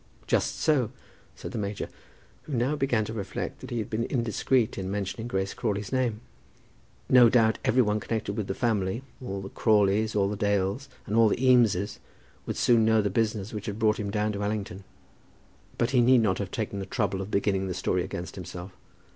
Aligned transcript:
"Just 0.25 0.59
so," 0.59 0.89
said 1.35 1.51
the 1.51 1.59
major, 1.59 1.87
who 2.45 2.53
now 2.55 2.75
began 2.75 3.05
to 3.05 3.13
reflect 3.13 3.59
that 3.61 3.69
he 3.69 3.77
had 3.77 3.87
been 3.87 4.05
indiscreet 4.05 4.75
in 4.79 4.89
mentioning 4.89 5.27
Grace 5.27 5.53
Crawley's 5.53 5.91
name. 5.91 6.21
No 7.07 7.29
doubt 7.29 7.59
every 7.63 7.83
one 7.83 7.99
connected 7.99 8.33
with 8.33 8.47
the 8.47 8.55
family, 8.55 9.03
all 9.23 9.41
the 9.41 9.49
Crawleys, 9.49 10.15
all 10.15 10.27
the 10.27 10.35
Dales, 10.35 10.89
and 11.05 11.15
all 11.15 11.29
the 11.29 11.35
Eameses, 11.37 11.99
would 12.47 12.57
soon 12.57 12.83
know 12.83 12.99
the 13.03 13.11
business 13.11 13.53
which 13.53 13.67
had 13.67 13.77
brought 13.77 13.99
him 13.99 14.09
down 14.09 14.31
to 14.31 14.41
Allington; 14.41 14.85
but 15.77 15.91
he 15.91 16.01
need 16.01 16.21
not 16.23 16.39
have 16.39 16.49
taken 16.49 16.79
the 16.79 16.87
trouble 16.87 17.21
of 17.21 17.29
beginning 17.29 17.67
the 17.67 17.75
story 17.75 18.03
against 18.03 18.33
himself. 18.33 18.71